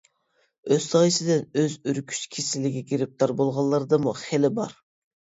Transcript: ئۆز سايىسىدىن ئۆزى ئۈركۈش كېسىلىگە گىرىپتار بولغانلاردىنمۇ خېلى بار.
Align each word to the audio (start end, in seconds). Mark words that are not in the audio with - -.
ئۆز 0.71 0.79
سايىسىدىن 0.93 1.43
ئۆزى 1.59 1.79
ئۈركۈش 1.93 2.23
كېسىلىگە 2.33 2.85
گىرىپتار 2.91 3.37
بولغانلاردىنمۇ 3.45 4.19
خېلى 4.27 4.57
بار. 4.61 4.79